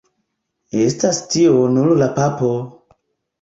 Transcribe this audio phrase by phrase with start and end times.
[0.85, 2.51] Estas tio nur la papo!